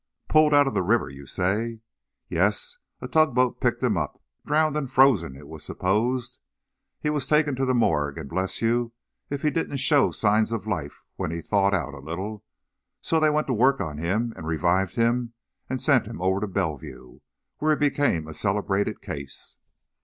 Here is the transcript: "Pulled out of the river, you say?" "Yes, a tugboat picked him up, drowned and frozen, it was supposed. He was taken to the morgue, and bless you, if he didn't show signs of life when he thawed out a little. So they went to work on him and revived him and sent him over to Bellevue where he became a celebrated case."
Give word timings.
"Pulled 0.27 0.51
out 0.51 0.65
of 0.65 0.73
the 0.73 0.81
river, 0.81 1.11
you 1.11 1.27
say?" 1.27 1.79
"Yes, 2.27 2.79
a 3.01 3.07
tugboat 3.07 3.61
picked 3.61 3.83
him 3.83 3.97
up, 3.97 4.19
drowned 4.47 4.75
and 4.75 4.89
frozen, 4.91 5.35
it 5.35 5.47
was 5.47 5.63
supposed. 5.63 6.39
He 6.99 7.11
was 7.11 7.27
taken 7.27 7.53
to 7.57 7.65
the 7.65 7.75
morgue, 7.75 8.17
and 8.17 8.27
bless 8.27 8.63
you, 8.63 8.93
if 9.29 9.43
he 9.43 9.51
didn't 9.51 9.77
show 9.77 10.09
signs 10.09 10.51
of 10.51 10.65
life 10.65 11.03
when 11.17 11.29
he 11.29 11.39
thawed 11.43 11.75
out 11.75 11.93
a 11.93 11.99
little. 11.99 12.43
So 12.99 13.19
they 13.19 13.29
went 13.29 13.45
to 13.45 13.53
work 13.53 13.79
on 13.79 13.99
him 13.99 14.33
and 14.35 14.47
revived 14.47 14.95
him 14.95 15.33
and 15.69 15.79
sent 15.79 16.07
him 16.07 16.19
over 16.19 16.39
to 16.39 16.47
Bellevue 16.47 17.19
where 17.59 17.75
he 17.75 17.77
became 17.89 18.27
a 18.27 18.33
celebrated 18.33 19.03
case." 19.03 19.55